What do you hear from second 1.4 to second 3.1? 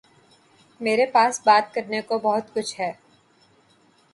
بات کرنے کو بہت کچھ ہے